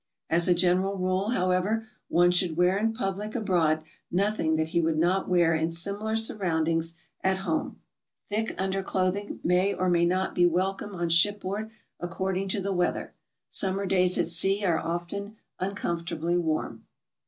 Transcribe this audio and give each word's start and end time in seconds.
As 0.31 0.47
a 0.47 0.55
general 0.55 0.97
rule, 0.97 1.29
however, 1.29 1.85
one 2.07 2.31
should 2.31 2.57
wear 2.57 2.75
in 2.79 2.91
public 2.91 3.35
abroad 3.35 3.83
nothing 4.09 4.55
that 4.55 4.69
he 4.69 4.81
would 4.81 4.97
not 4.97 5.29
wear 5.29 5.53
in 5.53 5.69
similar 5.69 6.15
surroundings 6.15 6.95
at 7.23 7.37
home.' 7.45 7.79
Thick 8.27 8.59
underclothing 8.59 9.39
may 9.43 9.75
or 9.75 9.91
may 9.91 10.05
not 10.07 10.33
be 10.33 10.47
welcome 10.47 10.95
on 10.95 11.09
shipboard, 11.09 11.69
according 11.99 12.47
to 12.47 12.59
the 12.61 12.73
weather. 12.73 13.13
Summer 13.51 13.85
days 13.85 14.17
at 14.17 14.25
sea 14.25 14.65
are 14.65 14.79
often 14.79 15.35
uncomfortably 15.59 16.35
warm. 16.35 16.83